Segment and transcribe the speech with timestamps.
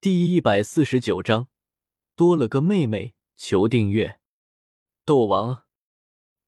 [0.00, 1.48] 第一百四十九章，
[2.14, 4.20] 多了个妹妹，求订阅。
[5.04, 5.64] 斗王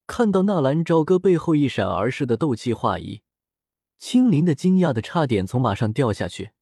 [0.06, 3.22] 看到纳兰朝歌背后一闪而逝的斗气化衣，
[3.98, 6.52] 青灵的惊讶的差点从马上掉下去。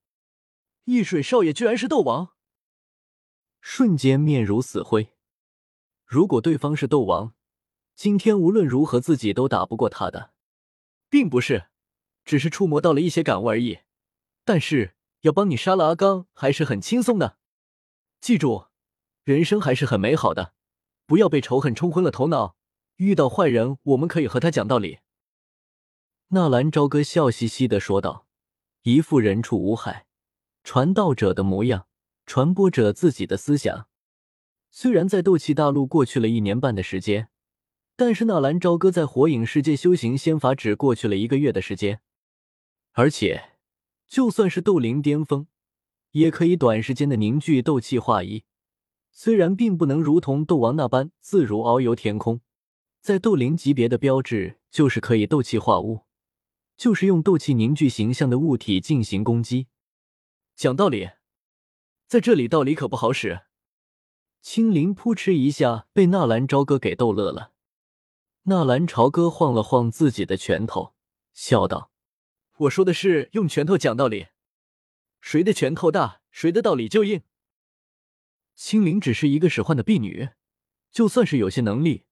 [0.84, 2.30] 易水少爷居然是斗王，
[3.60, 5.12] 瞬间面如死灰。
[6.06, 7.34] 如果对方是斗王，
[7.94, 10.32] 今天无论如何自己都打不过他的，
[11.10, 11.66] 并不是，
[12.24, 13.80] 只是触摸到了一些感悟而已。
[14.46, 14.94] 但是。
[15.28, 17.36] 要帮你杀了阿刚还是很轻松的，
[18.20, 18.66] 记住，
[19.24, 20.54] 人生还是很美好的，
[21.06, 22.56] 不要被仇恨冲昏了头脑。
[22.96, 24.98] 遇到坏人，我们可以和他讲道理。”
[26.28, 28.26] 纳兰朝歌笑嘻嘻的说道，
[28.82, 30.06] 一副人畜无害、
[30.64, 31.86] 传道者的模样，
[32.26, 33.86] 传播着自己的思想。
[34.70, 37.28] 虽然在斗气大陆过去了一年半的时间，
[37.96, 42.00] 但是纳兰朝歌在火影世界修行仙法只过去了一个月的时间，
[42.92, 43.57] 而且。
[44.08, 45.46] 就算是斗灵巅峰，
[46.12, 48.44] 也可以短时间的凝聚斗气化一。
[49.12, 52.40] 虽然并不能如同斗王那般自如遨游天空，
[53.00, 56.06] 在斗灵级别的标志就是可以斗气化物，
[56.76, 59.66] 就是用斗气凝聚形象的物体进行攻击。
[60.56, 61.10] 讲道理，
[62.06, 63.42] 在这里道理可不好使。
[64.40, 67.52] 青灵扑哧一下被纳兰朝歌给逗乐了。
[68.44, 70.94] 纳兰朝歌晃了晃自己的拳头，
[71.34, 71.90] 笑道。
[72.62, 74.28] 我说的是用拳头讲道理，
[75.20, 77.22] 谁的拳头大，谁的道理就硬。
[78.56, 80.30] 青灵只是一个使唤的婢女，
[80.90, 82.04] 就算是有些能力，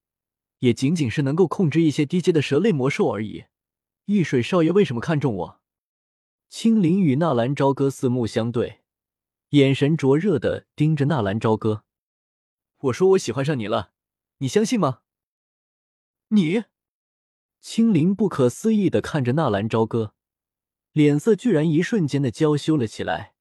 [0.61, 3.47] 也仅仅是能够控制一些低阶的蛇类魔兽而已。
[4.05, 5.61] 易水少爷为什么看中我？
[6.48, 8.83] 青灵与纳兰朝歌四目相对，
[9.48, 11.83] 眼神灼热的盯着纳兰朝歌。
[12.78, 13.91] 我说我喜欢上你了，
[14.38, 15.00] 你相信吗？
[16.28, 16.62] 你？
[17.60, 20.14] 青灵不可思议的看着纳兰朝歌。
[20.97, 23.34] 脸色居然一瞬间的娇羞了起来，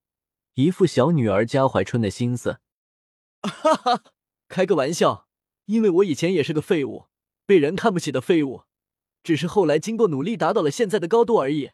[0.55, 2.59] 一副小女儿家怀春的心思。
[3.43, 4.03] 哈哈，
[4.49, 5.29] 开个玩笑，
[5.63, 7.05] 因为我以前也是个废物，
[7.45, 8.63] 被人看不起的废物，
[9.23, 11.71] 只是后来经过努力达到了现在的高度而已。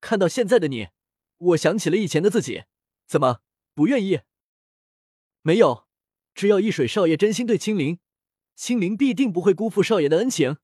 [0.00, 0.88] 看到现在的你，
[1.36, 2.64] 我想起了以前的自己，
[3.06, 3.40] 怎么
[3.74, 4.20] 不愿意？
[5.42, 5.86] 没有，
[6.34, 7.98] 只要易水少爷真心对青灵，
[8.56, 10.56] 青灵必定不会辜负少爷的恩情，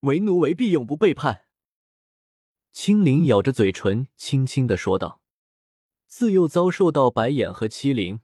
[0.00, 1.44] 为奴为婢，永不背叛。
[2.80, 5.20] 青灵咬着嘴唇，轻轻的说道
[6.06, 8.20] ：“自幼遭受到白眼和欺凌，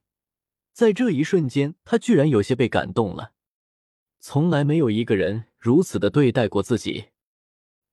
[0.73, 3.33] 在这一瞬间，他居然有些被感动了。
[4.21, 7.07] 从来没有一个人如此的对待过自己。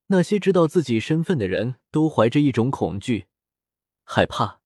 [0.06, 3.26] 那些知道自己身份的人都怀着一种恐惧、
[4.04, 4.62] 害怕、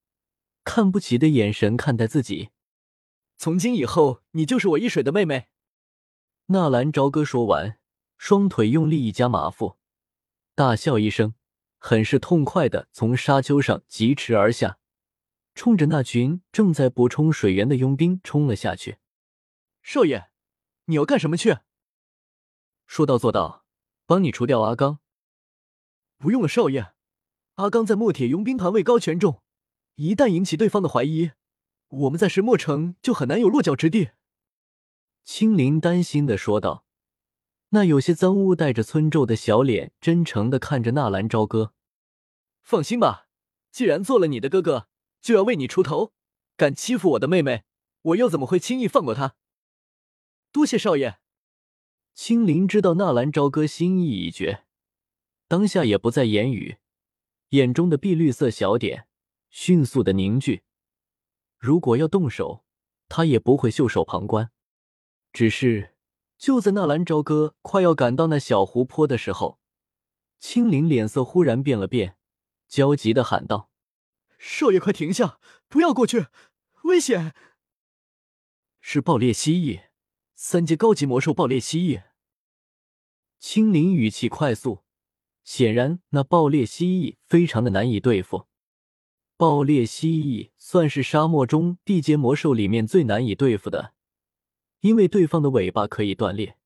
[0.66, 2.50] 看不起的眼神看待自己。
[3.38, 5.48] 从今以后，你就是我一水的妹妹。”
[6.48, 7.80] 纳兰朝歌说完，
[8.18, 9.78] 双腿用力一夹马腹，
[10.56, 11.36] 大笑一声。
[11.88, 14.80] 很是痛快的从沙丘上疾驰而下，
[15.54, 18.98] 冲着那群正在补充水源的佣兵冲了下去。
[19.84, 20.32] 少爷，
[20.86, 21.60] 你要干什么去？
[22.88, 23.66] 说到做到，
[24.08, 24.98] 帮你除掉阿刚。
[26.18, 26.94] 不用了，少爷。
[27.54, 29.44] 阿刚在墨铁佣兵团位高权重，
[29.94, 31.34] 一旦引起对方的怀疑，
[31.90, 34.10] 我们在石墨城就很难有落脚之地。
[35.24, 36.85] 青灵担心的说道。
[37.76, 41.74] 那有些脏污、带着村皱的小脸，真诚的看着纳兰朝歌。
[42.64, 43.28] 放心吧，
[43.70, 44.88] 既然做了你的哥哥，
[45.22, 46.14] 就要为你出头。
[46.56, 47.66] 敢欺负我的妹妹，
[48.02, 49.36] 我又怎么会轻易放过他？
[50.54, 51.20] 多谢少爷。
[52.14, 54.64] 青灵知道纳兰朝歌心意已决，
[55.50, 56.78] 当下也不再言语，
[57.50, 59.10] 眼中的碧绿色小点
[59.50, 60.64] 迅速的凝聚。
[61.58, 62.64] 如果要动手，
[63.10, 64.50] 他也不会袖手旁观。
[65.34, 65.95] 只是。
[66.38, 69.60] 就在纳兰朝歌快要赶到那小湖泊的时候，
[70.40, 72.18] 青灵脸色忽然变了变，
[72.68, 73.72] 焦急的喊道
[74.38, 76.28] ：“少爷，快停下，不要过去，
[76.84, 77.34] 危险！”
[78.80, 79.86] 是爆裂蜥蜴，
[80.36, 82.04] 三阶高级魔兽爆裂蜥蜴。
[83.40, 84.84] 青灵语气快速，
[85.44, 88.46] 显然那爆裂蜥蜴非常的难以对付。
[89.38, 93.95] 爆裂蜥蜴算是沙漠中地阶魔兽里面最难以对付的。
[94.86, 96.58] 因为对方的尾巴可以断裂，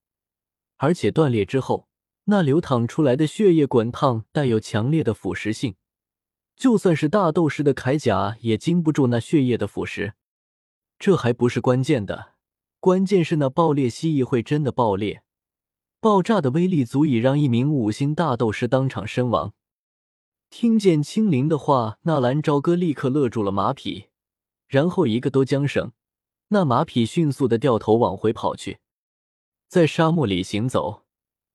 [0.75, 1.87] 而且断裂之后，
[2.25, 5.75] 那流淌出来的血液滚烫，带有强烈的腐蚀性，
[6.57, 10.11] 就算是大斗士的铠甲也经不住那血液的腐蚀。
[10.97, 12.33] 这还不是关键的，
[12.81, 15.23] 关键是那爆裂蜥蜴会真的爆裂，
[16.01, 19.53] 爆炸的威力足以让一名五星大斗师当场身亡。
[20.49, 24.07] 听见青灵的话，纳兰朝歌立刻勒住了马匹，
[24.67, 25.93] 然后一个都缰绳。
[26.49, 28.79] 那马匹迅速的掉头往回跑去，
[29.67, 31.05] 在沙漠里行走，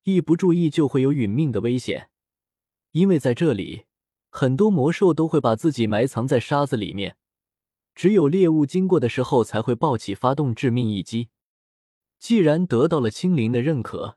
[0.05, 2.11] 一不注意就会有殒命的危险。
[2.93, 3.87] 因为在这里，
[4.31, 7.17] 很多魔兽都会把自己埋藏在沙子里面，
[7.97, 11.29] 只有猎物经过的时候才会暴起，发动致命一击。
[12.21, 14.17] 既然得到了青灵的认可，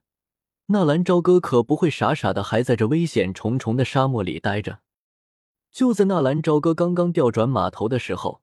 [0.67, 4.81] 纳兰朝歌可不会傻傻的还在这危险重重的沙漠里待着。
[5.71, 8.41] 就在纳兰朝歌刚刚调转马头的时候，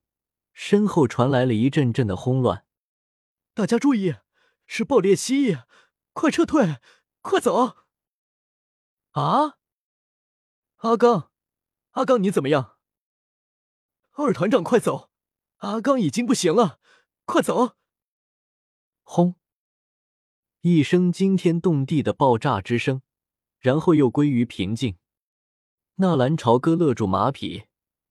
[0.55, 2.65] 身后传来了一阵阵的轰乱。
[3.53, 4.15] 大家注意，
[4.65, 5.65] 是爆裂蜥蜴，
[6.13, 6.77] 快撤退，
[7.21, 7.75] 快走！
[9.11, 9.57] 啊！
[10.77, 11.29] 阿刚，
[11.91, 12.77] 阿刚，你怎么样？
[14.13, 15.11] 二团长，快走！
[15.57, 16.79] 阿刚已经不行了，
[17.25, 17.75] 快走！
[19.03, 19.35] 轰！
[20.61, 23.01] 一声惊天动地的爆炸之声，
[23.59, 24.97] 然后又归于平静。
[25.95, 27.65] 纳兰朝歌勒住马匹，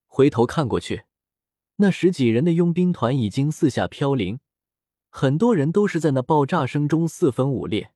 [0.06, 1.04] 回头看过去，
[1.76, 4.40] 那十几人的佣兵团已经四下飘零，
[5.10, 7.92] 很多人都是在那爆炸声中四分五裂，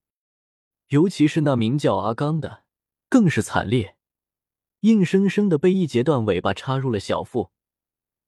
[0.89, 2.65] 尤其是那名叫阿刚的，
[3.09, 3.97] 更是惨烈，
[4.81, 7.51] 硬生生的被一截断尾巴插入了小腹，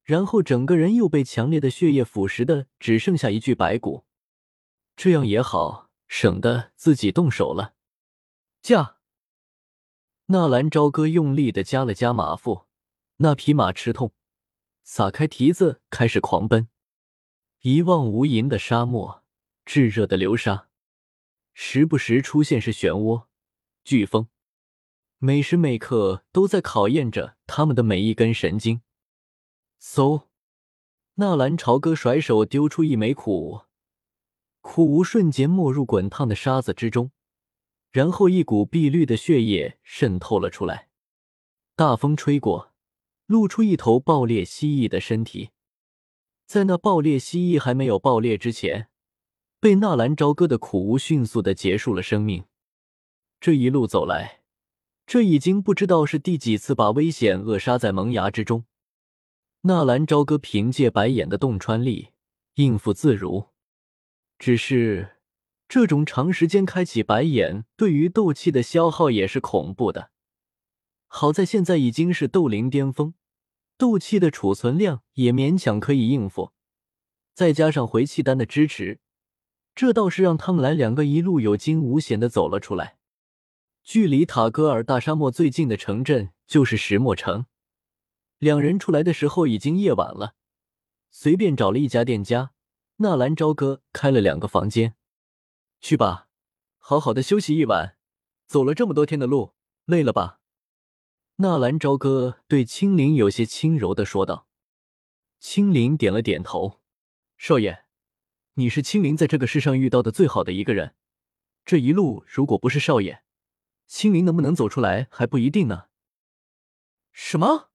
[0.03, 4.05] 然后整个人又被强烈的血液腐蚀的只剩下一具白骨。
[4.97, 5.89] 这样也好。
[6.13, 7.75] 省得自己动手了。
[8.61, 8.97] 驾！
[10.27, 12.67] 纳兰朝歌用力的夹了夹马腹，
[13.19, 14.13] 那匹马吃痛，
[14.83, 16.69] 撒开蹄子开始狂奔。
[17.61, 19.23] 一望无垠的沙漠，
[19.65, 20.69] 炙热的流沙，
[21.53, 23.27] 时不时出现是漩涡、
[23.85, 24.29] 飓风，
[25.19, 28.81] 每时每刻都在考验着他们的每一根神经。
[29.81, 30.25] 嗖！
[31.15, 33.63] 纳兰朝歌甩手丢出一枚苦无。
[34.63, 37.11] 苦无瞬间没入滚烫的沙子之中，
[37.91, 40.89] 然后一股碧绿的血液渗透了出来。
[41.77, 42.70] 大风吹过，
[43.31, 45.51] 露出一头爆裂蜥蜴的身体。
[46.47, 48.89] 在那爆裂蜥蜴还没有爆裂之前，
[49.61, 52.47] 被纳兰朝歌的苦无迅速的结束了生命。
[53.41, 54.41] 这一路走来，
[55.07, 58.65] 这已经不知道是第几次把危险扼杀在萌芽之中。
[59.61, 62.09] 纳兰朝歌凭借白眼的洞穿力，
[62.55, 63.51] 应付自如。
[64.41, 65.19] 只是，
[65.69, 70.11] 这种长时间开启白眼，对于斗气的消耗也是恐怖的。
[71.07, 73.15] 好在现在已经是斗灵巅峰，
[73.81, 76.53] 斗气的储存量也勉强可以应付，
[77.33, 79.01] 再加上回气丹的支持，
[79.75, 82.99] 这倒是让他们来两个一路有惊无险的走了出来。
[83.83, 87.47] 距离塔戈尔大沙漠最近的城镇就是石墨城。
[88.37, 90.35] 两人出来的时候已经夜晚了，
[91.11, 92.53] 随便找了一家店家。
[92.97, 94.95] 纳兰朝歌开了两个房间，
[95.81, 96.29] 去吧，
[96.77, 97.97] 好好的休息一晚。
[98.47, 99.55] 走了这么多天的路，
[99.87, 100.40] 累了吧？
[101.43, 104.47] 纳兰朝歌对青灵有些轻柔的说道。
[105.39, 106.83] 青灵点了点头。
[107.39, 107.87] 少爷，
[108.57, 110.95] 你是青灵在这个世上遇到的最好的一个人。
[111.65, 113.23] 这一路如果不是少爷，
[113.87, 115.87] 青灵能不能走出来还不一定呢。
[117.11, 117.71] 什么？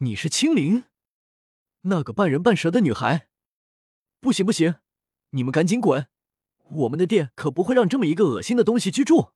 [0.00, 0.84] 你是青灵？
[1.82, 3.28] 那个半人半蛇的女孩？
[4.20, 4.74] 不行不行，
[5.30, 6.08] 你们赶紧滚！
[6.70, 9.30] 我们的店可不会让这么一个恶心的东西居住。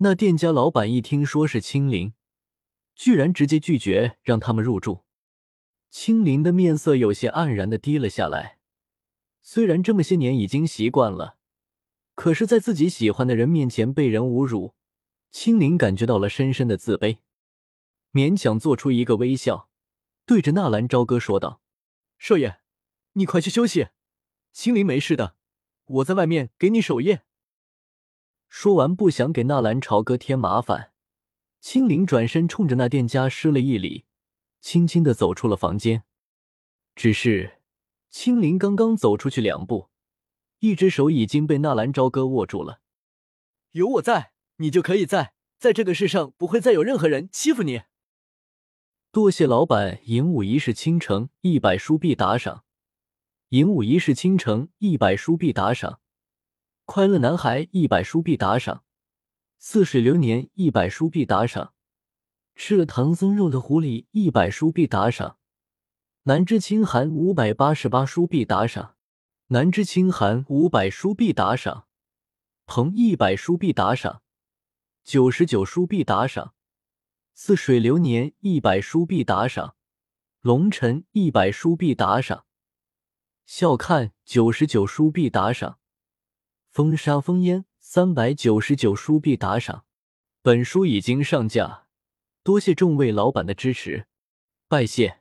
[0.00, 2.12] 那店家老板一听说是青灵，
[2.96, 5.04] 居然直接拒绝让他们入住。
[5.88, 8.58] 青灵的面色有些黯然的低了下来。
[9.40, 11.36] 虽然这么些年已经习惯了，
[12.16, 14.74] 可是，在自己喜欢的人面前被人侮辱，
[15.30, 17.18] 青灵感觉到了深深的自卑，
[18.12, 19.68] 勉强做出一个微笑，
[20.24, 21.60] 对着纳兰朝歌说道
[22.18, 22.58] ：“少爷。”
[23.14, 23.88] 你快去休息，
[24.52, 25.36] 青灵没事的，
[25.86, 27.22] 我在外面给你守夜。
[28.48, 30.92] 说完，不想给纳兰朝歌添麻烦，
[31.60, 34.04] 青灵转身冲着那店家施了一礼，
[34.60, 36.04] 轻轻的走出了房间。
[36.94, 37.60] 只是
[38.08, 39.90] 青灵刚刚走出去两步，
[40.60, 42.80] 一只手已经被纳兰朝歌握住了。
[43.72, 47.82] 有我在，你就可以在，在这个世上不会再有任何人欺负你。
[49.12, 52.64] 多谢老板，银武一世倾城一百书币打赏。
[53.50, 56.00] 银武一世倾城一百书币打赏，
[56.86, 58.84] 快乐男孩一百书币打赏，
[59.58, 61.74] 似水流年一百书币打赏，
[62.54, 65.38] 吃了唐僧肉的狐狸一百书币打赏，
[66.24, 68.96] 南之清寒五百八十八书币打赏，
[69.48, 71.86] 南之清寒五百书币打赏，
[72.66, 74.22] 鹏一百书币打赏，
[75.02, 76.54] 九十九书币打赏，
[77.34, 79.76] 似水流年一百书币打赏，
[80.40, 82.44] 龙尘一百书币打赏。
[83.46, 85.78] 笑看九十九书币打赏，
[86.70, 89.84] 风沙风烟三百九十九书币打赏。
[90.42, 91.86] 本书已经上架，
[92.42, 94.08] 多谢众位老板的支持，
[94.66, 95.20] 拜谢。